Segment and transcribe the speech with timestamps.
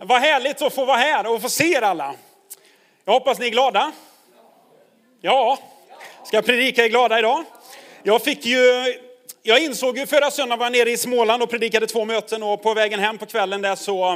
[0.00, 2.14] Vad härligt att få vara här och få se er alla.
[3.04, 3.92] Jag hoppas ni är glada.
[5.20, 5.58] Ja,
[6.24, 7.44] ska jag predika er glada idag?
[8.02, 8.94] Jag fick ju,
[9.42, 12.62] jag insåg ju förra söndagen var jag nere i Småland och predikade två möten och
[12.62, 14.12] på vägen hem på kvällen där så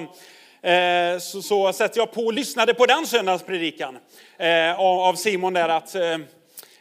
[0.63, 3.99] eh, så, så sätter jag på och lyssnade på den söndagspredikan
[4.39, 6.19] eh, av Simon där att, eh,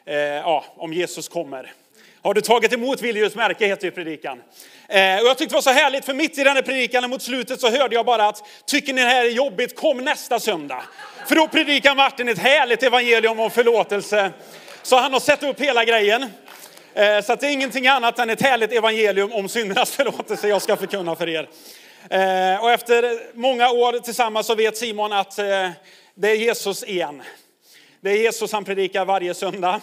[0.05, 1.73] eh, ja, om Jesus kommer.
[2.21, 4.41] Har du tagit emot Viljus märke heter ju predikan.
[4.87, 7.21] Eh, och jag tyckte det var så härligt för mitt i den här predikan mot
[7.21, 10.83] slutet så hörde jag bara att tycker ni det här är jobbigt, kom nästa söndag.
[11.27, 14.31] För då predikar Martin ett härligt evangelium om förlåtelse.
[14.81, 16.25] Så han har sett upp hela grejen.
[16.93, 20.61] Eh, så att det är ingenting annat än ett härligt evangelium om syndernas förlåtelse jag
[20.61, 21.49] ska förkunna för er.
[22.09, 25.69] Eh, och efter många år tillsammans så vet Simon att eh,
[26.15, 27.21] det är Jesus igen.
[28.01, 29.81] Det är Jesus han predikar varje söndag.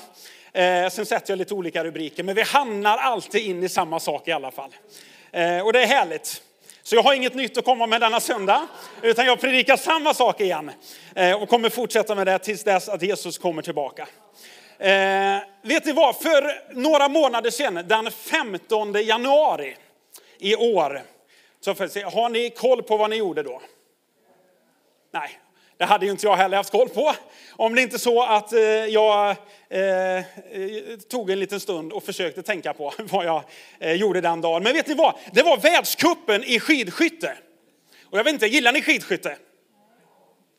[0.56, 4.28] Eh, sen sätter jag lite olika rubriker, men vi hamnar alltid in i samma sak
[4.28, 4.70] i alla fall.
[5.32, 6.42] Eh, och det är härligt.
[6.82, 8.66] Så jag har inget nytt att komma med denna söndag,
[9.02, 10.70] utan jag predikar samma sak igen.
[11.15, 14.09] Eh, och kommer fortsätta med det tills dess att Jesus kommer tillbaka.
[14.79, 16.16] Eh, vet ni vad?
[16.16, 19.76] För några månader sedan, den 15 januari
[20.38, 21.02] i år,
[21.60, 23.63] så har ni koll på vad ni gjorde då?
[25.13, 25.30] Nej,
[25.79, 27.15] det hade ju inte jag heller haft koll på.
[27.51, 29.30] Om det inte så att eh, jag
[29.69, 30.24] eh,
[31.10, 33.43] tog en liten stund och försökte tänka på vad jag
[33.79, 34.63] eh, gjorde den dagen.
[34.63, 35.15] Men vet ni vad?
[35.32, 37.37] Det var världskuppen i skidskytte.
[38.10, 39.37] Och jag vet inte, gillar ni skidskytte?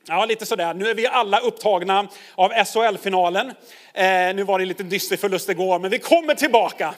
[0.07, 0.73] Ja, lite sådär.
[0.73, 3.53] Nu är vi alla upptagna av SHL-finalen.
[3.93, 6.95] Eh, nu var det lite dyster förlust igår, men vi kommer tillbaka.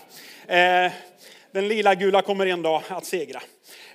[0.48, 0.92] Eh,
[1.52, 3.42] den lila gula kommer en dag att segra.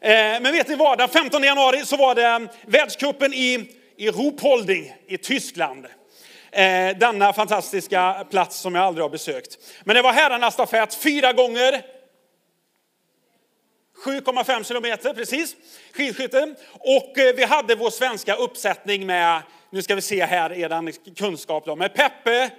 [0.00, 0.98] Eh, men vet ni vad?
[0.98, 5.86] Den 15 januari så var det världskuppen i, i Ruhpolding i Tyskland.
[6.50, 9.58] Eh, denna fantastiska plats som jag aldrig har besökt.
[9.84, 11.82] Men det var herrarnas stafett fyra gånger
[14.04, 15.56] 7,5 kilometer, precis,
[15.92, 16.54] skidskytte.
[16.72, 21.64] Och eh, vi hade vår svenska uppsättning med, nu ska vi se här er kunskap
[21.66, 22.50] då, med Peppe,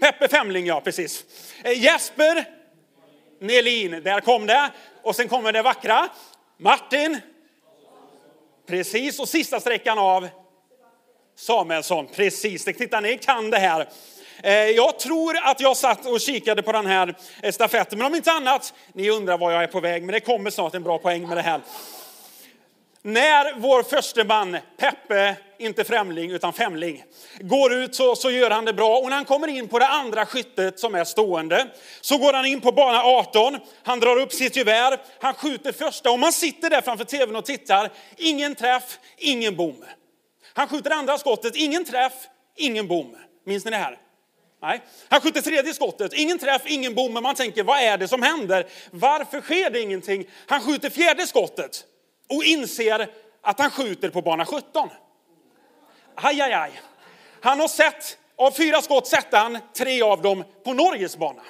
[0.00, 1.24] Peppe Femling, ja precis.
[1.64, 2.44] Eh, Jesper
[3.40, 4.70] Nelin, där kom det.
[5.02, 6.08] Och sen kommer det vackra.
[6.56, 7.20] Martin.
[8.70, 10.28] Precis, och sista sträckan av
[11.36, 12.06] Samuelsson.
[12.06, 13.88] Precis, titta ni kan det här.
[14.42, 17.14] Eh, jag tror att jag satt och kikade på den här
[17.50, 20.50] stafetten, men om inte annat, ni undrar var jag är på väg, men det kommer
[20.50, 21.60] snart en bra poäng med det här.
[23.02, 27.04] När vår första man, Peppe, inte främling utan femling,
[27.40, 28.98] går ut så, så gör han det bra.
[28.98, 31.66] Och när han kommer in på det andra skyttet som är stående,
[32.00, 36.10] så går han in på bana 18, han drar upp sitt gevär, han skjuter första
[36.10, 37.90] och man sitter där framför tvn och tittar.
[38.16, 39.84] Ingen träff, ingen bom.
[40.54, 42.12] Han skjuter andra skottet, ingen träff,
[42.56, 43.16] ingen bom.
[43.46, 43.98] Minns ni det här?
[44.62, 44.80] Nej.
[45.08, 48.22] Han skjuter tredje skottet, ingen träff, ingen bom, men man tänker vad är det som
[48.22, 48.66] händer?
[48.90, 50.26] Varför sker det ingenting?
[50.46, 51.84] Han skjuter fjärde skottet
[52.30, 53.08] och inser
[53.42, 54.88] att han skjuter på bana 17.
[56.14, 56.80] Aj, aj, aj.
[57.40, 61.42] Han har sett, av fyra skott sätter han tre av dem på Norges bana.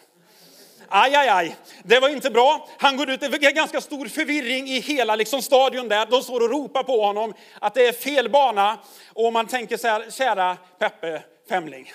[0.89, 1.57] Aj, aj, aj.
[1.83, 2.69] Det var inte bra.
[2.79, 6.07] Han går ut, det är ganska stor förvirring i hela liksom stadion där.
[6.07, 8.79] De står och ropar på honom att det är fel bana.
[9.13, 11.93] Och man tänker så här, kära Peppe Femling,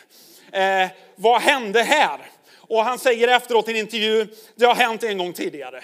[0.51, 2.19] eh, vad hände här?
[2.67, 5.83] Och han säger efteråt i en intervju, det har hänt en gång tidigare.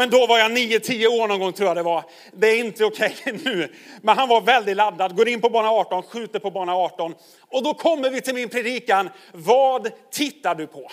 [0.00, 2.04] Men då var jag 9-10 år någon gång tror jag det var.
[2.32, 3.72] Det är inte okej okay nu.
[4.02, 7.14] Men han var väldigt laddad, går in på bana 18, skjuter på bana 18.
[7.48, 9.10] Och då kommer vi till min predikan.
[9.32, 10.90] Vad tittar du på?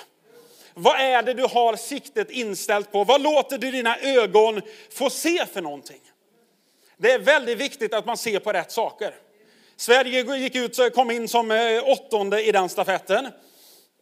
[0.73, 3.03] Vad är det du har siktet inställt på?
[3.03, 6.01] Vad låter du dina ögon få se för någonting?
[6.97, 9.13] Det är väldigt viktigt att man ser på rätt saker.
[9.75, 13.27] Sverige gick ut, kom in som eh, åttonde i den stafetten.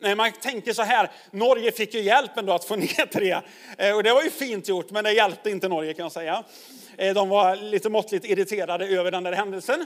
[0.02, 3.42] Man tänker så här, Norge fick ju hjälp ändå att få ner tre.
[3.78, 6.44] Eh, och det var ju fint gjort, men det hjälpte inte Norge kan jag säga.
[6.98, 9.86] Eh, de var lite måttligt irriterade över den där händelsen.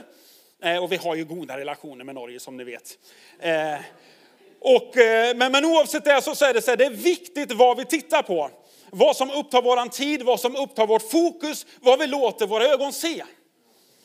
[0.62, 2.98] Eh, och vi har ju goda relationer med Norge som ni vet.
[4.60, 4.92] Och,
[5.36, 8.22] men, men oavsett det så är det så här, det är viktigt vad vi tittar
[8.22, 8.50] på.
[8.90, 12.92] Vad som upptar våran tid, vad som upptar vårt fokus, vad vi låter våra ögon
[12.92, 13.22] se.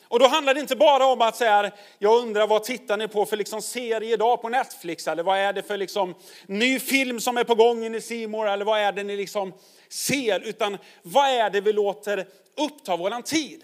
[0.07, 3.25] Och då handlar det inte bara om att säga, jag undrar vad tittar ni på
[3.25, 5.07] för liksom serie idag på Netflix?
[5.07, 6.15] Eller vad är det för liksom
[6.45, 9.53] ny film som är på gång i Simor Eller vad är det ni liksom
[9.89, 10.39] ser?
[10.39, 13.63] Utan vad är det vi låter uppta våran tid?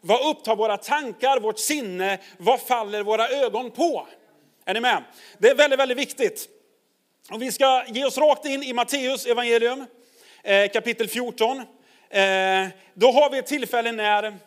[0.00, 2.18] Vad upptar våra tankar, vårt sinne?
[2.38, 4.06] Vad faller våra ögon på?
[4.64, 5.04] Är ni med?
[5.38, 6.48] Det är väldigt, väldigt viktigt.
[7.30, 9.86] Och vi ska ge oss rakt in i Matteus evangelium,
[10.42, 11.58] eh, kapitel 14.
[11.58, 11.64] Eh,
[12.94, 14.38] då har vi ett tillfälle när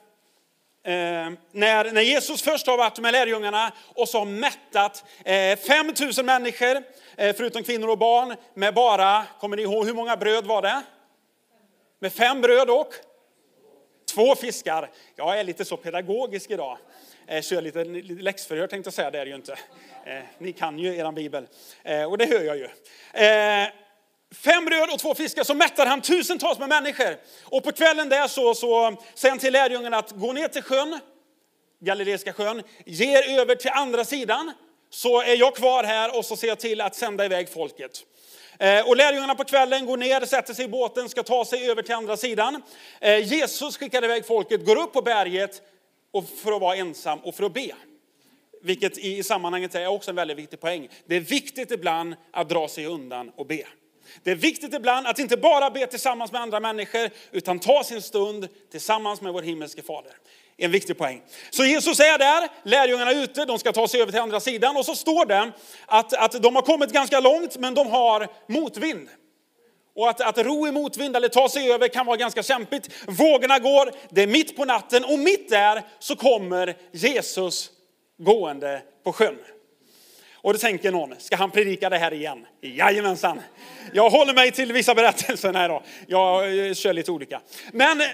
[0.86, 6.84] Eh, när, när Jesus först har varit med lärjungarna och så mättat eh, 5000 människor,
[7.18, 10.82] eh, förutom kvinnor och barn, med bara, kommer ni ihåg hur många bröd var det?
[12.00, 12.94] Med fem bröd och
[14.14, 14.90] två fiskar.
[15.16, 16.78] Jag är lite så pedagogisk idag.
[17.28, 17.84] Eh, kör lite
[18.24, 19.58] läxförhör tänkte jag säga, det är det ju inte.
[20.06, 21.48] Eh, ni kan ju er bibel
[21.84, 22.68] eh, och det hör jag ju.
[23.14, 23.68] Eh,
[24.44, 27.18] Fem bröd och två fiskar så mättar han tusentals med människor.
[27.44, 31.00] Och på kvällen där så, så säger han till lärjungarna att gå ner till sjön,
[31.80, 34.52] Galileiska sjön, ge er över till andra sidan
[34.90, 38.04] så är jag kvar här och så ser jag till att sända iväg folket.
[38.60, 41.82] Eh, och lärjungarna på kvällen går ner, sätter sig i båten, ska ta sig över
[41.82, 42.62] till andra sidan.
[43.02, 45.62] Eh, Jesus skickar iväg folket, går upp på berget
[46.12, 47.72] och för att vara ensam och för att be.
[48.62, 50.90] Vilket i sammanhanget är också en väldigt viktig poäng.
[51.06, 53.64] Det är viktigt ibland att dra sig undan och be.
[54.24, 58.02] Det är viktigt ibland att inte bara be tillsammans med andra människor, utan ta sin
[58.02, 60.12] stund tillsammans med vår himmelske fader.
[60.58, 61.22] En viktig poäng.
[61.50, 64.78] Så Jesus är där, lärjungarna är ute, de ska ta sig över till andra sidan
[64.78, 65.52] och så står det
[65.86, 69.10] att, att de har kommit ganska långt men de har motvind.
[69.96, 72.90] Och att, att ro i motvind eller ta sig över kan vara ganska kämpigt.
[73.08, 77.70] Vågorna går, det är mitt på natten och mitt där så kommer Jesus
[78.18, 79.38] gående på sjön.
[80.46, 82.46] Och då tänker någon, ska han predika det här igen?
[82.62, 83.42] Jajamensan.
[83.94, 85.52] Jag håller mig till vissa berättelser.
[85.52, 87.42] Nej då, jag eh, kör lite olika.
[87.72, 88.08] Men eh,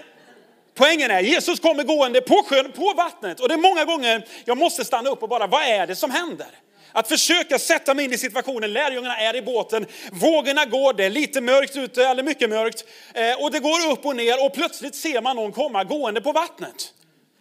[0.74, 3.40] poängen är, Jesus kommer gående på sjön, på vattnet.
[3.40, 6.10] Och det är många gånger jag måste stanna upp och bara, vad är det som
[6.10, 6.46] händer?
[6.92, 11.10] Att försöka sätta mig in i situationen, lärjungarna är i båten, vågorna går, det är
[11.10, 12.84] lite mörkt ute, eller mycket mörkt.
[13.14, 16.32] Eh, och det går upp och ner och plötsligt ser man någon komma gående på
[16.32, 16.94] vattnet.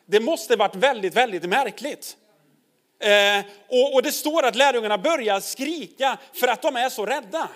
[0.06, 2.18] Det måste varit väldigt, väldigt märkligt.
[3.02, 7.50] Eh, och, och det står att lärjungarna börjar skrika för att de är så rädda.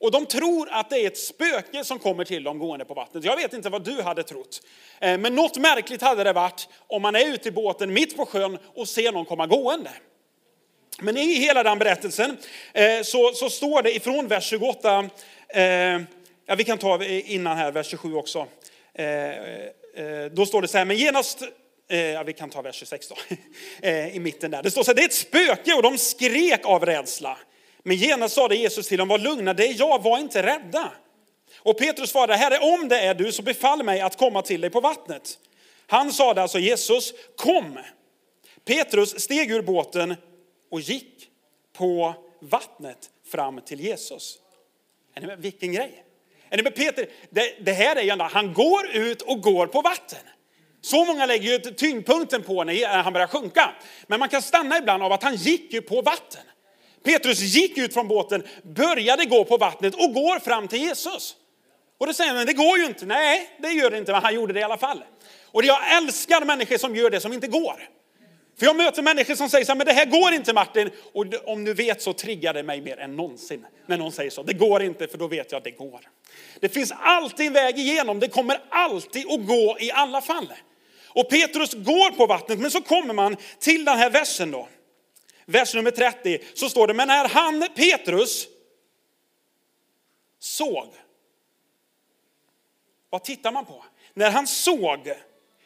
[0.00, 3.24] Och de tror att det är ett spöke som kommer till dem gående på vattnet.
[3.24, 4.62] Jag vet inte vad du hade trott.
[5.00, 8.26] Eh, men något märkligt hade det varit om man är ute i båten mitt på
[8.26, 9.90] sjön och ser någon komma gående.
[10.98, 12.36] Men i hela den berättelsen
[12.72, 15.10] eh, så, så står det ifrån vers 28,
[15.48, 15.62] eh,
[16.46, 18.46] ja vi kan ta innan här, vers 27 också.
[20.32, 21.42] Då står det så här, men genast
[21.88, 23.16] Eh, ja, vi kan ta vers 26 då,
[23.88, 24.62] eh, i mitten där.
[24.62, 27.38] Det står så här, det är ett spöke och de skrek av rädsla.
[27.82, 30.92] Men genast sade Jesus till dem, var lugna, det är jag, var inte rädda.
[31.58, 34.70] Och Petrus svarade, Herre om det är du så befall mig att komma till dig
[34.70, 35.38] på vattnet.
[35.86, 37.78] Han sade alltså Jesus, kom.
[38.64, 40.14] Petrus steg ur båten
[40.70, 41.28] och gick
[41.72, 44.38] på vattnet fram till Jesus.
[45.14, 45.38] Är ni med?
[45.38, 46.04] Vilken grej!
[46.50, 47.08] Är ni med Peter?
[47.30, 50.18] Det, det här är ju ändå, han går ut och går på vatten.
[50.86, 53.74] Så många lägger ju tyngdpunkten på när han börjar sjunka.
[54.06, 56.42] Men man kan stanna ibland av att han gick ju på vatten.
[57.04, 61.36] Petrus gick ut från båten, började gå på vattnet och går fram till Jesus.
[61.98, 63.06] Och då säger han, det går ju inte.
[63.06, 65.04] Nej, det gör det inte, men han gjorde det i alla fall.
[65.44, 67.88] Och jag älskar människor som gör det som inte går.
[68.58, 70.90] För jag möter människor som säger så här, men det här går inte Martin.
[71.12, 74.42] Och om du vet så triggar det mig mer än någonsin när någon säger så.
[74.42, 76.00] Det går inte, för då vet jag att det går.
[76.60, 80.52] Det finns alltid en väg igenom, det kommer alltid att gå i alla fall.
[81.16, 84.68] Och Petrus går på vattnet, men så kommer man till den här versen då.
[85.46, 88.46] Vers nummer 30, så står det, men när han, Petrus,
[90.38, 90.88] såg.
[93.10, 93.84] Vad tittar man på?
[94.14, 95.12] När han såg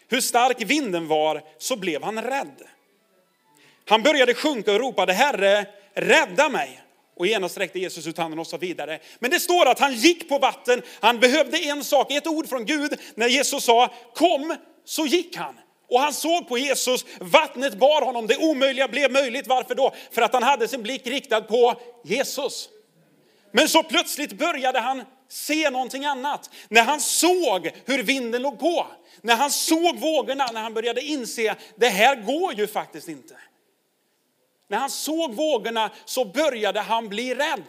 [0.09, 2.63] hur stark vinden var så blev han rädd.
[3.87, 6.83] Han började sjunka och ropade, Herre, rädda mig.
[7.17, 8.99] Och genast sträckte Jesus ut handen och så vidare.
[9.19, 12.65] Men det står att han gick på vatten, han behövde en sak, ett ord från
[12.65, 13.01] Gud.
[13.15, 14.57] När Jesus sa, kom,
[14.91, 15.59] så gick han.
[15.89, 19.47] Och han såg på Jesus, vattnet bar honom, det omöjliga blev möjligt.
[19.47, 19.95] Varför då?
[20.11, 22.69] För att han hade sin blick riktad på Jesus.
[23.53, 26.51] Men så plötsligt började han se någonting annat.
[26.69, 28.87] När han såg hur vinden låg på,
[29.23, 33.37] när han såg vågorna, när han började inse, det här går ju faktiskt inte.
[34.69, 37.65] När han såg vågorna så började han bli rädd.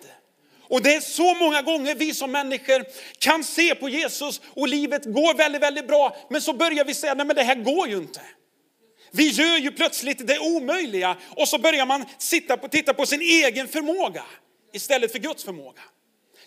[0.72, 2.86] Och det är så många gånger vi som människor
[3.20, 6.16] kan se på Jesus och livet går väldigt, väldigt bra.
[6.30, 8.22] Men så börjar vi säga, nej men det här går ju inte.
[9.12, 13.22] Vi gör ju plötsligt det omöjliga och så börjar man sitta på, titta på sin
[13.22, 14.24] egen förmåga
[14.74, 15.82] istället för Guds förmåga.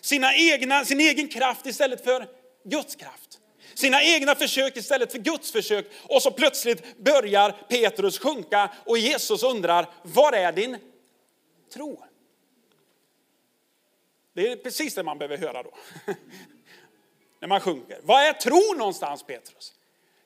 [0.01, 2.27] Sina egna, sin egen kraft istället för
[2.65, 3.39] Guds kraft.
[3.73, 5.91] Sina egna försök istället för Guds försök.
[6.03, 10.77] Och så plötsligt börjar Petrus sjunka och Jesus undrar, var är din
[11.73, 12.03] tro?
[14.35, 15.71] Det är precis det man behöver höra då.
[17.41, 17.99] När man sjunker.
[18.03, 19.73] Vad är tro någonstans Petrus?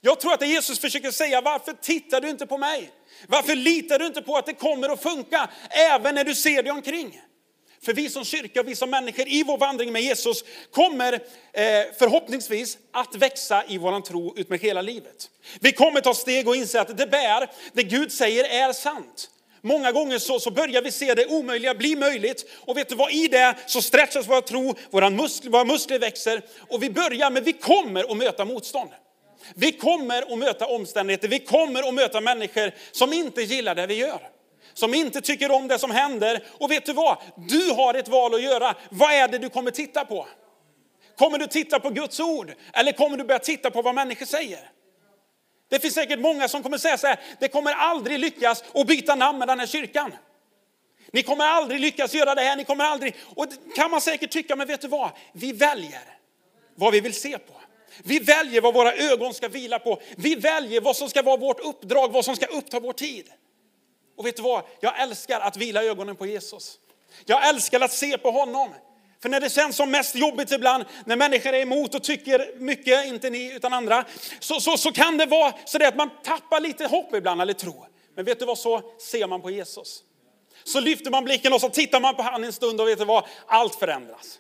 [0.02, 2.92] Jag tror att det Jesus försöker säga, varför tittar du inte på mig?
[3.28, 6.72] Varför litar du inte på att det kommer att funka även när du ser dig
[6.72, 7.22] omkring?
[7.82, 11.22] För vi som kyrka och vi som människor i vår vandring med Jesus kommer eh,
[12.00, 15.30] förhoppningsvis att växa i våran tro ut med hela livet.
[15.60, 19.30] Vi kommer ta steg och inse att det bär, det Gud säger är sant.
[19.62, 22.46] Många gånger så, så börjar vi se det omöjliga bli möjligt.
[22.66, 26.42] Och vet du vad, i det så stretchas vår tro, våra muskler, våra muskler växer.
[26.70, 28.90] Och vi börjar, men vi kommer att möta motstånd.
[29.56, 33.96] Vi kommer att möta omständigheter, vi kommer att möta människor som inte gillar det vi
[33.96, 34.20] gör.
[34.74, 36.44] Som inte tycker om det som händer.
[36.60, 37.18] Och vet du vad?
[37.36, 38.76] Du har ett val att göra.
[38.90, 40.28] Vad är det du kommer titta på?
[41.18, 42.54] Kommer du titta på Guds ord?
[42.74, 44.72] Eller kommer du börja titta på vad människor säger?
[45.70, 49.16] Det finns säkert många som kommer säga så här, det kommer aldrig lyckas att byta
[49.16, 50.14] namn med den här kyrkan.
[51.12, 53.16] Ni kommer aldrig lyckas göra det här, ni kommer aldrig...
[53.36, 55.12] Och det kan man säkert tycka, men vet du vad?
[55.34, 56.02] Vi väljer
[56.76, 57.54] vad vi vill se på.
[58.04, 60.02] Vi väljer vad våra ögon ska vila på.
[60.18, 63.32] Vi väljer vad som ska vara vårt uppdrag, vad som ska uppta vår tid.
[64.18, 64.64] Och vet du vad?
[64.80, 66.80] Jag älskar att vila ögonen på Jesus.
[67.26, 68.70] Jag älskar att se på honom.
[69.22, 73.06] För när det känns som mest jobbigt ibland, när människor är emot och tycker mycket,
[73.06, 74.06] inte ni utan andra,
[74.40, 77.86] så, så, så kan det vara så att man tappar lite hopp ibland, eller tro.
[78.16, 80.04] Men vet du vad, så ser man på Jesus.
[80.64, 83.06] Så lyfter man blicken och så tittar man på honom en stund och vet du
[83.06, 84.40] vad, allt förändras.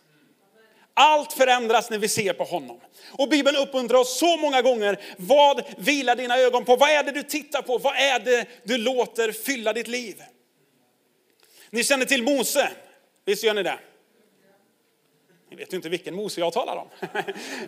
[0.93, 2.79] Allt förändras när vi ser på honom.
[3.11, 4.99] Och Bibeln uppmuntrar oss så många gånger.
[5.17, 6.75] Vad vilar dina ögon på?
[6.75, 7.77] Vad är det du tittar på?
[7.77, 10.23] Vad är det du låter fylla ditt liv?
[11.69, 12.69] Ni känner till Mose,
[13.25, 13.79] visst gör ni det?
[15.51, 16.87] Ni vet ju inte vilken Mose jag talar om.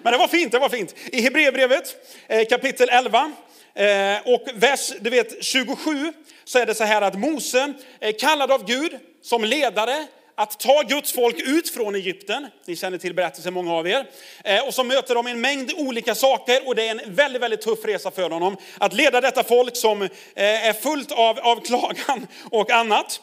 [0.02, 0.96] Men det var fint, det var fint.
[1.12, 1.96] I Hebreerbrevet
[2.28, 3.32] eh, kapitel 11
[3.74, 8.52] eh, och vers du vet, 27 så är det så här att Mose är kallad
[8.52, 12.48] av Gud som ledare att ta Guds folk ut från Egypten.
[12.66, 14.06] Ni känner till berättelsen, många av er.
[14.44, 17.62] Eh, och så möter de en mängd olika saker och det är en väldigt, väldigt
[17.62, 18.58] tuff resa för honom.
[18.78, 20.02] Att leda detta folk som
[20.36, 23.22] är fullt av, av klagan och annat.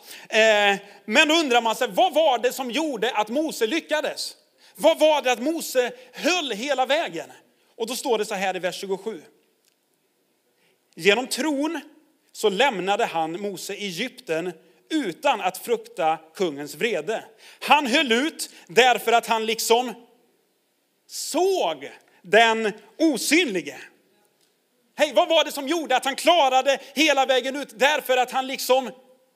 [1.05, 4.35] Men då undrar man sig, vad var det som gjorde att Mose lyckades?
[4.81, 7.33] Vad var det att Mose höll hela vägen?
[7.77, 9.23] Och då står det så här i vers 27.
[10.95, 11.81] Genom tron
[12.33, 14.53] så lämnade han Mose Egypten
[14.91, 17.25] utan att frukta kungens vrede.
[17.61, 19.95] Han höll ut därför att han liksom
[21.07, 21.91] såg
[22.23, 23.79] den osynlige.
[24.97, 27.79] Hej, vad var det som gjorde att han klarade hela vägen ut?
[27.79, 28.91] Därför att han liksom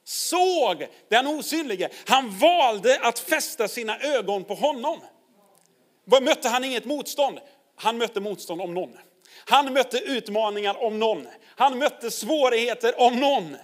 [0.05, 1.89] såg den osynlige.
[2.07, 5.01] Han valde att fästa sina ögon på honom.
[6.21, 7.39] Mötte han inget motstånd?
[7.77, 8.99] Han mötte motstånd om någon.
[9.45, 11.29] Han mötte utmaningar om någon.
[11.57, 13.57] Han mötte svårigheter om någon.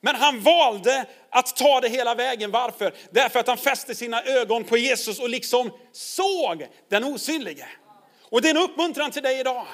[0.00, 2.50] Men han valde att ta det hela vägen.
[2.50, 2.94] Varför?
[3.10, 7.66] Därför att han fäste sina ögon på Jesus och liksom såg den osynlige.
[8.30, 9.66] Och det är en uppmuntran till dig idag.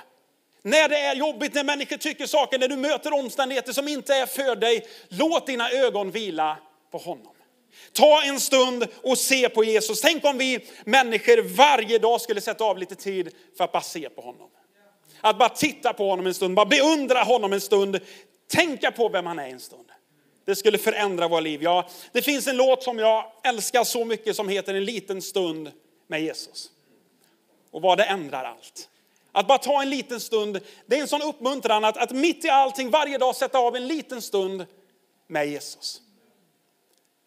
[0.62, 4.26] När det är jobbigt, när människor tycker saker, när du möter omständigheter som inte är
[4.26, 6.56] för dig, låt dina ögon vila
[6.90, 7.36] på honom.
[7.92, 10.00] Ta en stund och se på Jesus.
[10.00, 14.09] Tänk om vi människor varje dag skulle sätta av lite tid för att bara se
[14.11, 14.49] på honom.
[15.21, 18.00] Att bara titta på honom en stund, bara beundra honom en stund,
[18.50, 19.87] tänka på vem han är en stund.
[20.45, 21.62] Det skulle förändra våra liv.
[21.62, 25.73] Ja, det finns en låt som jag älskar så mycket som heter En liten stund
[26.06, 26.71] med Jesus.
[27.71, 28.88] Och vad det ändrar allt.
[29.33, 32.49] Att bara ta en liten stund, det är en sån uppmuntran att, att mitt i
[32.49, 34.66] allting varje dag sätta av en liten stund
[35.26, 36.02] med Jesus.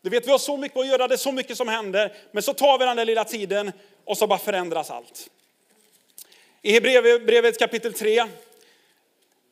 [0.02, 2.16] Du vet, vi har så mycket att göra, det är så mycket som händer.
[2.32, 3.72] Men så tar vi den där lilla tiden
[4.06, 5.30] och så bara förändras allt.
[6.62, 8.26] I Hebreerbrevet kapitel 3,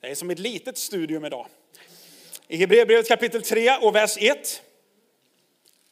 [0.02, 1.48] det är som ett litet studium idag.
[2.48, 4.62] I Hebreerbrevet kapitel 3 och vers 1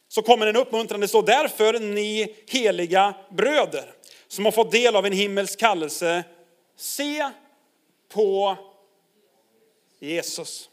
[0.07, 1.00] så kommer en uppmuntran.
[1.00, 3.93] Det står därför ni heliga bröder
[4.27, 6.24] som har fått del av en himmelsk kallelse,
[6.75, 7.29] se
[8.09, 8.57] på
[10.00, 10.69] Jesus.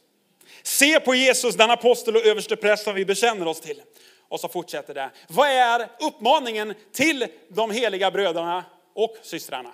[0.63, 3.83] Se på Jesus, den apostel och överstepräst som vi bekänner oss till.
[4.29, 5.11] Och så fortsätter det.
[5.29, 9.73] Vad är uppmaningen till de heliga bröderna och systrarna?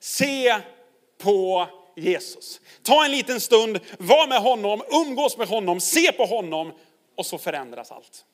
[0.00, 0.56] Se
[1.18, 2.60] på Jesus.
[2.82, 6.72] Ta en liten stund, var med honom, umgås med honom, se på honom
[7.16, 8.24] och så förändras allt.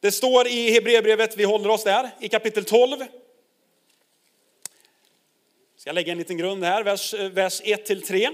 [0.00, 2.98] Det står i Hebreerbrevet, vi håller oss där, i kapitel 12.
[2.98, 3.08] Jag
[5.76, 8.28] ska lägga en liten grund här, vers, eh, vers 1-3.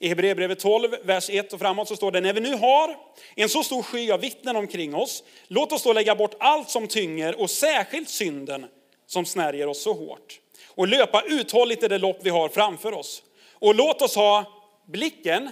[0.00, 2.96] I Hebreerbrevet 12, vers 1 och framåt så står det, när vi nu har
[3.34, 6.88] en så stor sky av vittnen omkring oss, låt oss då lägga bort allt som
[6.88, 8.66] tynger och särskilt synden
[9.06, 13.22] som snärjer oss så hårt och löpa uthålligt i det lopp vi har framför oss.
[13.52, 14.44] Och låt oss ha
[14.86, 15.50] blicken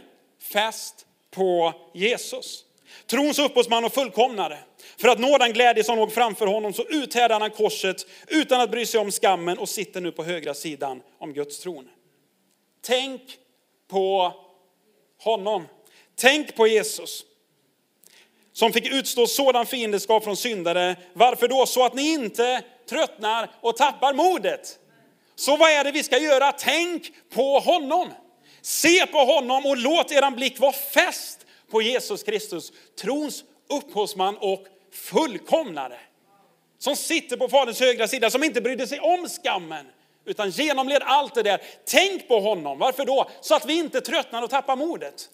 [0.52, 2.64] fäst på Jesus.
[3.06, 4.58] Trons upphovsman och fullkomnare.
[4.96, 8.70] För att nå den glädje som låg framför honom så uthärdade han korset utan att
[8.70, 11.88] bry sig om skammen och sitter nu på högra sidan om Guds tron.
[12.82, 13.22] Tänk
[13.88, 14.32] på
[15.18, 15.66] honom.
[16.16, 17.24] Tänk på Jesus
[18.52, 20.96] som fick utstå sådan fiendeskap från syndare.
[21.12, 21.66] Varför då?
[21.66, 24.78] Så att ni inte tröttnar och tappar modet.
[25.34, 26.52] Så vad är det vi ska göra?
[26.52, 28.08] Tänk på honom.
[28.62, 34.66] Se på honom och låt er blick vara fäst på Jesus Kristus, trons upphovsman och
[34.92, 35.98] fullkomnare.
[36.78, 39.86] Som sitter på Faderns högra sida, som inte brydde sig om skammen,
[40.26, 41.60] utan genomled allt det där.
[41.84, 42.78] Tänk på honom.
[42.78, 43.30] Varför då?
[43.40, 45.28] Så att vi inte tröttnar och tappar modet.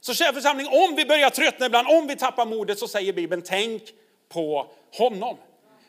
[0.00, 3.42] Så kära församling, om vi börjar tröttna ibland, om vi tappar modet, så säger Bibeln,
[3.42, 3.82] tänk
[4.28, 5.36] på honom.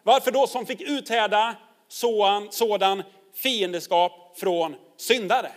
[0.03, 0.47] Varför då?
[0.47, 1.55] Som fick uthärda
[1.87, 3.03] sådan, sådan
[3.33, 5.51] fiendeskap från syndare.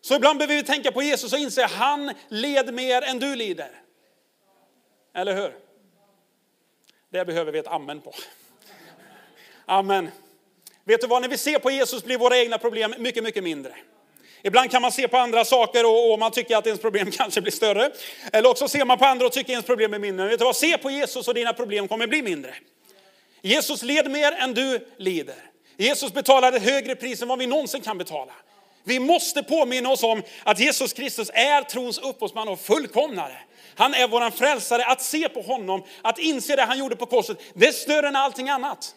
[0.00, 3.36] Så ibland behöver vi tänka på Jesus och inse att han led mer än du
[3.36, 3.70] lider.
[5.14, 5.58] Eller hur?
[7.10, 8.12] Det behöver vi ett amen på.
[9.66, 10.10] Amen.
[10.86, 13.72] Vet du vad, när vi ser på Jesus blir våra egna problem mycket, mycket mindre.
[14.42, 17.40] Ibland kan man se på andra saker och, och, man tycker att ens problem kanske
[17.40, 17.90] blir större.
[18.32, 20.24] Eller också ser man på andra och tycker att ens problem är mindre.
[20.24, 22.54] Men vet du vad, se på Jesus och dina problem kommer bli mindre.
[23.42, 25.36] Jesus led mer än du lider.
[25.76, 28.32] Jesus betalade ett högre pris än vad vi någonsin kan betala.
[28.84, 33.38] Vi måste påminna oss om att Jesus Kristus är trons upphovsman och fullkomnare.
[33.74, 34.84] Han är våran frälsare.
[34.84, 38.16] Att se på honom, att inse det han gjorde på korset, det är större än
[38.16, 38.94] allting annat.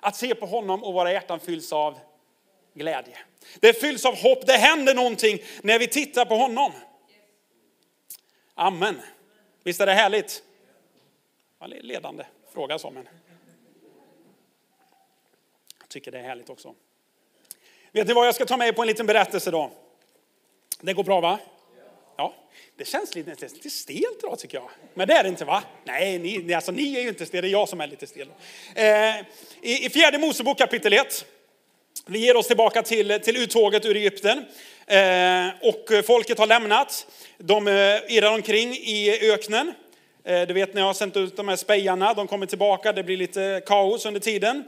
[0.00, 1.98] Att se på honom och våra hjärtan fylls av
[2.74, 3.18] glädje.
[3.60, 6.72] Det fylls av hopp, det händer någonting när vi tittar på honom.
[8.54, 9.00] Amen.
[9.64, 10.42] Visst är det härligt?
[11.66, 13.08] ledande fråga så, men
[15.78, 16.74] jag tycker det är härligt också.
[17.92, 19.70] Vet ni vad, jag ska ta med er på en liten berättelse då.
[20.80, 21.38] Det går bra va?
[22.20, 22.34] Ja,
[22.76, 24.70] det känns lite, lite stelt idag tycker jag.
[24.94, 25.62] Men det är det inte va?
[25.84, 28.28] Nej, ni, alltså, ni är ju inte stela, det är jag som är lite stel.
[28.74, 28.84] Eh,
[29.62, 31.24] i, I fjärde Mosebok kapitel 1,
[32.06, 34.38] vi ger oss tillbaka till, till uttåget ur Egypten.
[34.86, 37.06] Eh, och folket har lämnat.
[37.38, 37.72] De eh,
[38.08, 39.74] irrar omkring i öknen.
[40.24, 43.02] Eh, du vet när jag har sänt ut de här spejarna, de kommer tillbaka, det
[43.02, 44.64] blir lite kaos under tiden.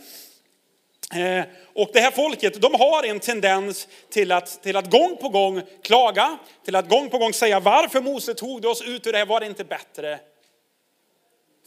[1.14, 5.28] Eh, och det här folket, de har en tendens till att, till att gång på
[5.28, 9.18] gång klaga, till att gång på gång säga varför Mose tog oss ut ur det
[9.18, 10.18] här, var det inte bättre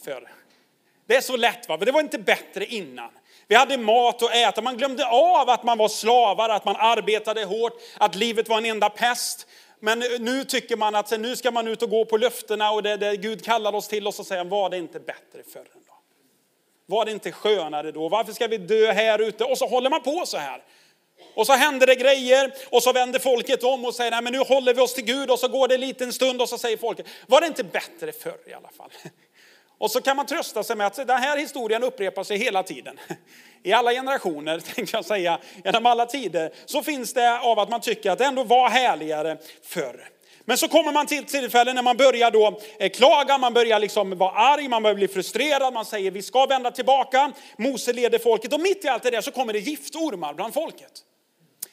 [0.04, 0.32] förr?
[1.08, 3.10] Det är så lätt va, det var inte bättre innan.
[3.48, 7.44] Vi hade mat att äta, man glömde av att man var slavar, att man arbetade
[7.44, 9.46] hårt, att livet var en enda pest.
[9.80, 12.96] Men nu tycker man att nu ska man ut och gå på löftena och det,
[12.96, 15.66] det Gud kallar oss till och så säger var det inte bättre förr?
[16.86, 18.08] Var det inte skönare då?
[18.08, 19.44] Varför ska vi dö här ute?
[19.44, 20.62] Och så håller man på så här.
[21.34, 24.38] Och så händer det grejer och så vänder folket om och säger, nej men nu
[24.38, 26.76] håller vi oss till Gud och så går det en liten stund och så säger
[26.76, 28.90] folket, var det inte bättre förr i alla fall?
[29.78, 32.98] Och så kan man trösta sig med att den här historien upprepar sig hela tiden.
[33.62, 37.80] I alla generationer, tänkte jag säga, genom alla tider, så finns det av att man
[37.80, 40.08] tycker att det ändå var härligare förr.
[40.48, 44.18] Men så kommer man till tillfällen när man börjar då eh, klaga, man börjar liksom
[44.18, 47.32] vara arg, man börjar bli frustrerad, man säger vi ska vända tillbaka.
[47.56, 50.92] Mose leder folket och mitt i allt det där så kommer det giftormar bland folket.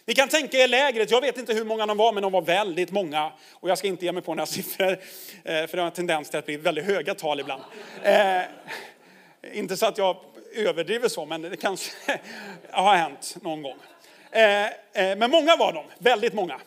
[0.05, 2.41] Ni kan tänka er lägret, jag vet inte hur många de var, men de var
[2.41, 3.31] väldigt många.
[3.53, 4.97] Och jag ska inte ge mig på några siffror, eh,
[5.43, 7.61] för det har en tendens till att bli väldigt höga tal ibland.
[8.03, 8.41] Eh,
[9.53, 10.17] inte så att jag
[10.55, 11.91] överdriver så, men det kanske
[12.71, 13.77] har hänt någon gång.
[14.31, 16.59] Eh, eh, men många var de, väldigt många.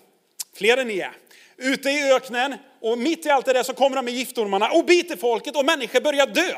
[0.57, 1.13] Fler än ni är
[1.59, 4.85] ute i öknen och mitt i allt det där så kommer de med giftormarna och
[4.85, 6.55] biter folket och människor börjar dö.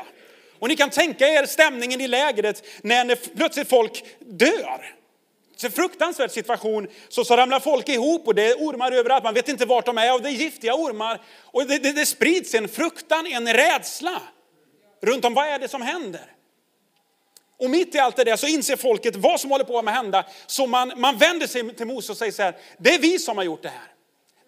[0.59, 4.95] Och ni kan tänka er stämningen i lägret när plötsligt folk dör.
[5.59, 6.87] Det är en fruktansvärd situation.
[7.09, 9.23] Så, så ramlar folk ihop och det är ormar överallt.
[9.23, 11.21] Man vet inte vart de är och det är giftiga ormar.
[11.43, 14.21] Och det, det, det sprids en fruktan, en rädsla
[15.01, 16.35] runt om vad är det som händer.
[17.59, 20.25] Och mitt i allt det där så inser folket vad som håller på att hända.
[20.47, 23.37] Så man, man vänder sig till Mose och säger så här, det är vi som
[23.37, 23.87] har gjort det här.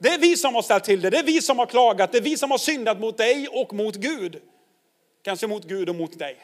[0.02, 2.18] Det är vi som har ställt till det, det är vi som har klagat, det
[2.18, 4.42] är vi som har syndat mot dig och mot Gud.
[5.24, 6.38] Kanske mot Gud och mot dig.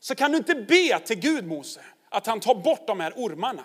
[0.00, 3.64] Så kan du inte be till Gud Mose att han tar bort de här ormarna.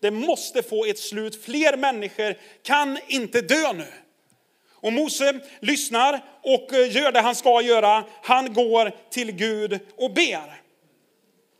[0.00, 1.44] Det måste få ett slut.
[1.44, 3.92] Fler människor kan inte dö nu.
[4.72, 8.04] Och Mose lyssnar och eh, gör det han ska göra.
[8.22, 10.60] Han går till Gud och ber.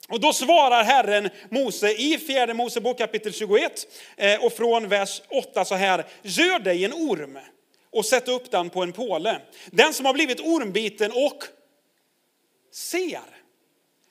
[0.09, 5.64] Och då svarar Herren Mose i fjärde Mosebok kapitel 21 eh, och från vers 8
[5.64, 6.07] så här.
[6.23, 7.38] Gör dig en orm
[7.90, 9.40] och sätt upp den på en påle.
[9.71, 11.45] Den som har blivit ormbiten och
[12.73, 13.21] ser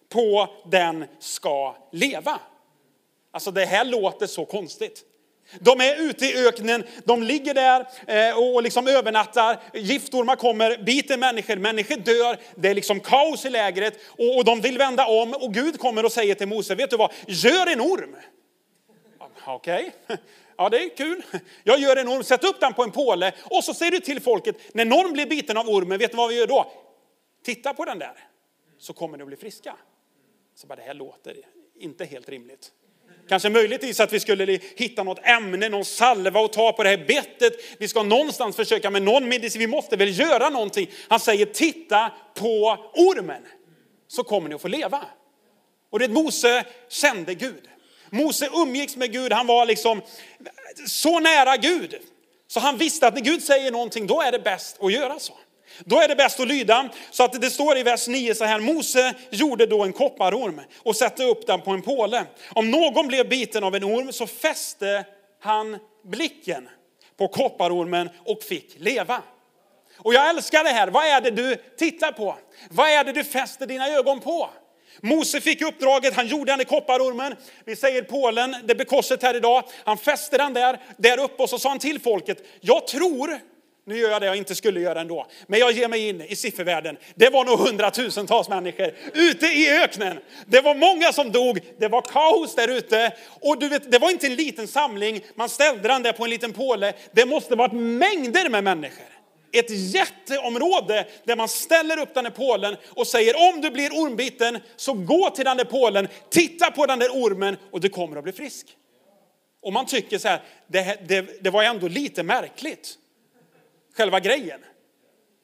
[0.09, 2.39] på den ska leva.
[3.31, 5.03] Alltså det här låter så konstigt.
[5.59, 9.59] De är ute i öknen, de ligger där eh, och liksom övernattar.
[9.73, 12.37] Giftormar kommer, biter människor, människor dör.
[12.55, 15.33] Det är liksom kaos i lägret och de vill vända om.
[15.33, 18.15] Och Gud kommer och säger till Mose, vet du vad, gör en orm.
[19.45, 20.17] Okej, okay.
[20.57, 21.23] ja det är kul.
[21.63, 24.21] Jag gör en orm, sätt upp den på en påle och så säger du till
[24.21, 26.71] folket, när någon blir biten av ormen, vet du vad vi gör då?
[27.43, 28.27] Titta på den där,
[28.77, 29.75] så kommer ni att bli friska.
[30.55, 31.35] Så bara, det här låter
[31.79, 32.71] inte helt rimligt.
[33.29, 37.05] Kanske möjligtvis att vi skulle hitta något ämne, någon salva och ta på det här
[37.07, 37.53] bettet.
[37.77, 39.59] Vi ska någonstans försöka med någon medicin.
[39.59, 40.89] Vi måste väl göra någonting.
[41.07, 43.41] Han säger titta på ormen
[44.07, 45.05] så kommer ni att få leva.
[45.89, 47.69] Och det Mose kände Gud.
[48.09, 50.01] Mose umgicks med Gud, han var liksom
[50.87, 51.95] så nära Gud.
[52.47, 55.33] Så han visste att när Gud säger någonting, då är det bäst att göra så.
[55.79, 56.89] Då är det bäst att lyda.
[57.11, 60.95] Så att det står i vers 9 så här, Mose gjorde då en kopparorm och
[60.95, 62.25] satte upp den på en påle.
[62.53, 65.05] Om någon blev biten av en orm så fäste
[65.39, 66.69] han blicken
[67.17, 69.21] på kopparormen och fick leva.
[69.97, 70.87] Och jag älskar det här.
[70.87, 72.35] Vad är det du tittar på?
[72.69, 74.49] Vad är det du fäster dina ögon på?
[75.01, 77.35] Mose fick uppdraget, han gjorde den i kopparormen.
[77.65, 79.63] Vi säger Polen, det blir korset här idag.
[79.83, 83.39] Han fäste den där, där uppe och så sa han till folket, jag tror,
[83.85, 86.35] nu gör jag det jag inte skulle göra ändå, men jag ger mig in i
[86.35, 86.97] siffervärlden.
[87.15, 90.19] Det var nog hundratusentals människor ute i öknen.
[90.45, 93.11] Det var många som dog, det var kaos där ute.
[93.41, 96.29] Och du vet, det var inte en liten samling, man ställde den där på en
[96.29, 96.93] liten påle.
[97.11, 99.05] Det måste varit mängder med människor
[99.59, 104.59] ett jätteområde där man ställer upp den där pålen och säger om du blir ormbiten
[104.75, 108.23] så gå till den där pålen, titta på den där ormen och du kommer att
[108.23, 108.67] bli frisk.
[109.61, 112.97] Och man tycker så här, det, det, det var ändå lite märkligt,
[113.97, 114.59] själva grejen.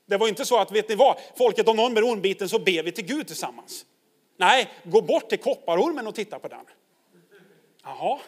[0.05, 2.83] Det var inte så att, vet ni vad, folket om någon blir ormbiten så ber
[2.83, 3.85] vi till Gud tillsammans.
[4.37, 6.65] Nej, gå bort till kopparormen och titta på den.
[7.83, 8.19] Jaha,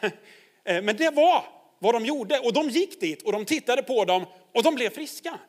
[0.64, 1.46] eh, men det var
[1.80, 4.90] vad de gjorde och de gick dit och de tittade på dem och de blev
[4.90, 5.40] friska.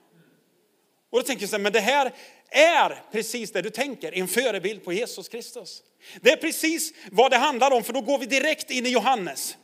[1.11, 2.13] Och då tänker jag så här, men det här
[2.49, 5.83] är precis det du tänker, en förebild på Jesus Kristus.
[6.21, 9.57] Det är precis vad det handlar om, för då går vi direkt in i Johannes.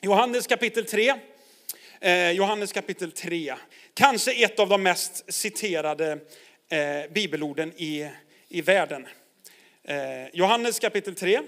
[0.00, 1.14] Johannes kapitel 3.
[2.00, 3.54] Eh, Johannes kapitel 3.
[3.98, 6.18] Kanske ett av de mest citerade
[6.68, 8.10] eh, bibelorden i,
[8.48, 9.06] i världen.
[9.82, 11.40] Eh, Johannes kapitel 3.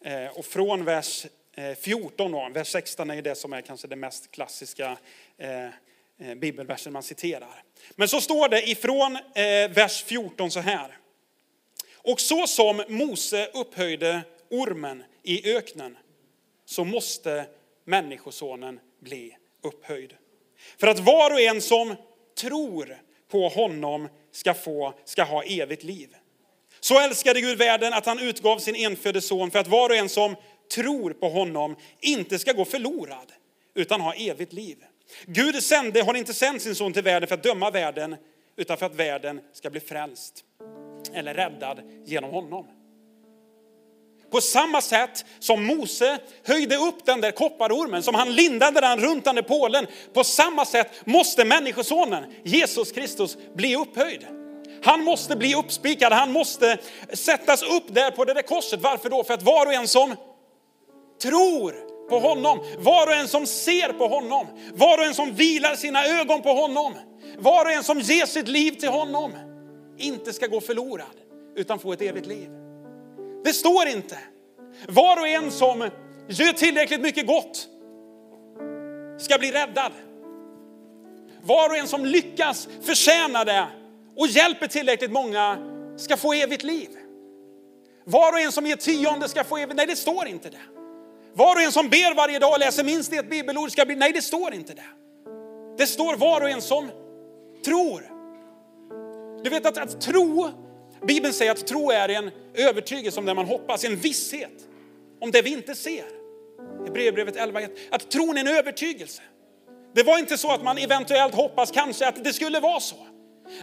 [0.00, 3.96] Eh, och från vers eh, 14 då, vers 16 är det som är kanske det
[3.96, 4.98] mest klassiska
[5.38, 5.64] eh,
[6.18, 7.62] eh, bibelversen man citerar.
[7.90, 10.98] Men så står det ifrån eh, vers 14 så här.
[11.94, 15.98] Och så som Mose upphöjde ormen i öknen
[16.64, 17.46] så måste
[17.84, 20.14] människosonen bli upphöjd.
[20.80, 21.96] För att var och en som
[22.40, 22.96] tror
[23.30, 26.08] på honom ska, få, ska ha evigt liv.
[26.80, 30.08] Så älskade Gud världen att han utgav sin enfödde son för att var och en
[30.08, 30.36] som
[30.74, 33.32] tror på honom inte ska gå förlorad
[33.74, 34.76] utan ha evigt liv.
[35.26, 38.16] Gud sände, har inte sänt sin son till världen för att döma världen
[38.56, 40.44] utan för att världen ska bli frälst
[41.14, 42.83] eller räddad genom honom.
[44.34, 49.24] På samma sätt som Mose höjde upp den där kopparormen, som han lindade den runt
[49.24, 54.26] den där pålen, på samma sätt måste människosonen, Jesus Kristus, bli upphöjd.
[54.84, 56.78] Han måste bli uppspikad, han måste
[57.12, 58.80] sättas upp där på det där korset.
[58.80, 59.24] Varför då?
[59.24, 60.16] För att var och en som
[61.22, 61.74] tror
[62.08, 66.06] på honom, var och en som ser på honom, var och en som vilar sina
[66.06, 66.94] ögon på honom,
[67.38, 69.32] var och en som ger sitt liv till honom,
[69.98, 71.16] inte ska gå förlorad
[71.56, 72.63] utan få ett evigt liv.
[73.44, 74.18] Det står inte.
[74.88, 75.90] Var och en som
[76.28, 77.68] gör tillräckligt mycket gott
[79.18, 79.92] ska bli räddad.
[81.42, 83.66] Var och en som lyckas förtjäna det
[84.16, 85.58] och hjälper tillräckligt många
[85.96, 86.88] ska få evigt liv.
[88.04, 90.60] Var och en som ger tionde ska få evigt, nej det står inte det.
[91.32, 94.12] Var och en som ber varje dag och läser minst ett bibelord ska bli, nej
[94.12, 94.84] det står inte det.
[95.78, 96.90] Det står var och en som
[97.64, 98.10] tror.
[99.44, 100.50] Du vet att, att tro,
[101.06, 104.68] Bibeln säger att tro är en övertygelse om det man hoppas, en visshet
[105.20, 106.04] om det vi inte ser.
[106.86, 109.22] I brevbrevet 11.1, att tron är en övertygelse.
[109.94, 112.96] Det var inte så att man eventuellt hoppas kanske att det skulle vara så.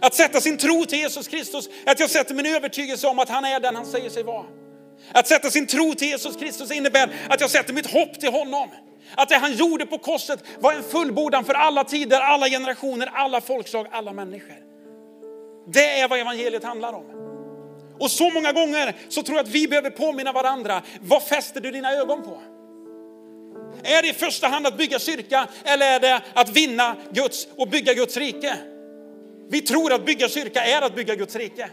[0.00, 3.44] Att sätta sin tro till Jesus Kristus, att jag sätter min övertygelse om att han
[3.44, 4.44] är den han säger sig vara.
[5.12, 8.68] Att sätta sin tro till Jesus Kristus innebär att jag sätter mitt hopp till honom.
[9.14, 13.40] Att det han gjorde på korset var en fullbordan för alla tider, alla generationer, alla
[13.40, 14.56] folkslag, alla människor.
[15.66, 17.21] Det är vad evangeliet handlar om.
[18.02, 20.82] Och så många gånger så tror jag att vi behöver påminna varandra.
[21.00, 22.42] Vad fäster du dina ögon på?
[23.82, 27.68] Är det i första hand att bygga kyrka eller är det att vinna Guds och
[27.68, 28.56] bygga Guds rike?
[29.48, 31.70] Vi tror att bygga kyrka är att bygga Guds rike.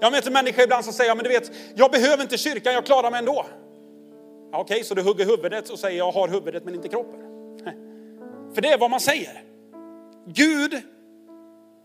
[0.00, 3.10] Jag möter människor ibland som säger, men du vet, jag behöver inte kyrkan, jag klarar
[3.10, 3.46] mig ändå.
[4.52, 7.20] Ja, Okej, okay, så du hugger huvudet och säger, jag har huvudet men inte kroppen.
[8.54, 9.42] För det är vad man säger.
[10.26, 10.82] Gud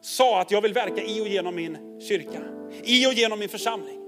[0.04, 2.42] sa att jag vill verka i och genom min kyrka,
[2.84, 4.00] i och genom min församling.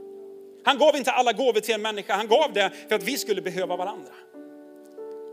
[0.64, 3.42] Han gav inte alla gåvor till en människa, han gav det för att vi skulle
[3.42, 4.12] behöva varandra.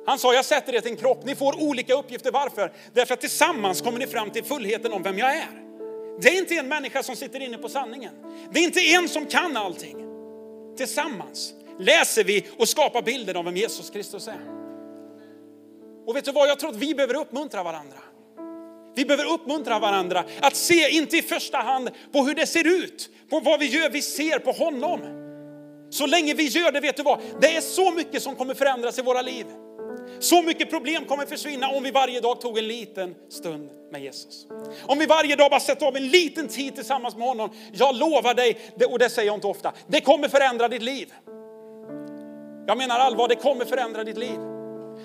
[0.06, 2.30] Han sa, jag sätter er till en kropp, ni får olika uppgifter.
[2.30, 2.72] Varför?
[2.92, 5.62] Därför att tillsammans kommer ni fram till fullheten om vem jag är.
[6.20, 8.14] Det är inte en människa som sitter inne på sanningen.
[8.52, 9.96] Det är inte en som kan allting.
[10.76, 14.40] Tillsammans läser vi och skapar bilden av vem Jesus Kristus är.
[16.06, 17.96] Och vet du vad, jag tror att vi behöver uppmuntra varandra.
[18.94, 23.10] Vi behöver uppmuntra varandra att se, inte i första hand på hur det ser ut
[23.30, 25.00] på vad vi gör, vi ser på honom.
[25.90, 27.18] Så länge vi gör det, vet du vad?
[27.40, 29.46] Det är så mycket som kommer förändras i våra liv.
[30.20, 34.46] Så mycket problem kommer försvinna om vi varje dag tog en liten stund med Jesus.
[34.86, 37.50] Om vi varje dag bara sätter av en liten tid tillsammans med honom.
[37.72, 38.58] Jag lovar dig,
[38.90, 41.12] och det säger jag inte ofta, det kommer förändra ditt liv.
[42.66, 44.38] Jag menar allvar, det kommer förändra ditt liv.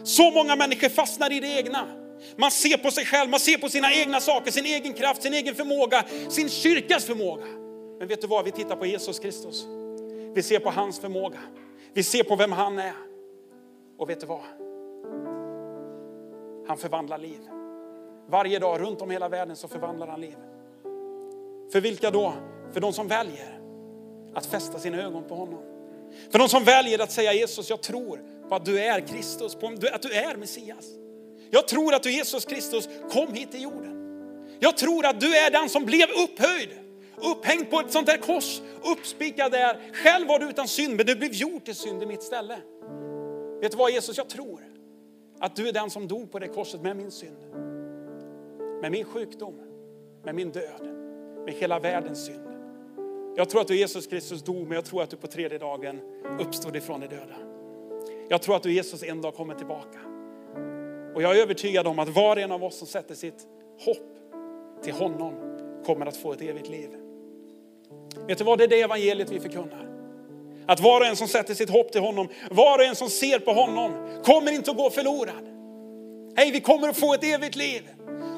[0.04, 2.06] Så många människor fastnar i det egna.
[2.36, 5.34] Man ser på sig själv, man ser på sina egna saker, sin egen kraft, sin
[5.34, 7.45] egen förmåga, sin kyrkas förmåga.
[7.99, 9.65] Men vet du vad, vi tittar på Jesus Kristus.
[10.34, 11.39] Vi ser på hans förmåga.
[11.93, 12.93] Vi ser på vem han är.
[13.97, 14.43] Och vet du vad?
[16.67, 17.39] Han förvandlar liv.
[18.30, 20.36] Varje dag runt om hela världen så förvandlar han liv.
[21.71, 22.34] För vilka då?
[22.73, 23.60] För de som väljer
[24.34, 25.60] att fästa sina ögon på honom.
[26.32, 29.67] För de som väljer att säga Jesus, jag tror på att du är Kristus, på
[29.93, 30.86] att du är Messias.
[31.49, 33.97] Jag tror att du Jesus Kristus kom hit till jorden.
[34.60, 36.69] Jag tror att du är den som blev upphöjd,
[37.17, 39.79] upphängd på ett sånt där kors, uppspikad där.
[39.93, 42.57] Själv var du utan synd, men du blev gjord till synd i mitt ställe.
[43.62, 44.63] Vet du vad Jesus, jag tror
[45.39, 47.38] att du är den som dog på det korset med min synd.
[48.81, 49.60] Med min sjukdom,
[50.23, 50.88] med min död,
[51.45, 52.47] med hela världens synd.
[53.36, 55.99] Jag tror att du Jesus Kristus dog, men jag tror att du på tredje dagen
[56.39, 57.36] uppstod ifrån de döda.
[58.29, 59.99] Jag tror att du Jesus en dag kommer tillbaka.
[61.17, 63.47] Och jag är övertygad om att var och en av oss som sätter sitt
[63.80, 64.17] hopp
[64.84, 65.34] till honom
[65.86, 66.89] kommer att få ett evigt liv.
[68.27, 69.88] Vet du vad, det är det evangeliet vi förkunnar.
[70.67, 73.39] Att var och en som sätter sitt hopp till honom, var och en som ser
[73.39, 73.91] på honom,
[74.25, 75.47] kommer inte att gå förlorad.
[76.36, 77.82] Hej, vi kommer att få ett evigt liv.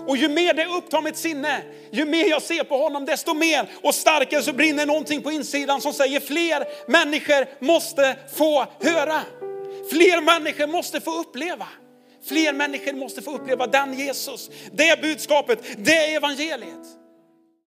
[0.08, 1.62] Och ju mer det upptar mitt sinne,
[1.92, 5.82] ju mer jag ser på honom, desto mer och starkare så brinner någonting på insidan
[5.82, 9.22] som säger fler människor måste få höra.
[9.89, 11.68] Fler människor måste få uppleva.
[12.30, 16.88] Fler människor måste få uppleva den Jesus, det budskapet, det evangeliet.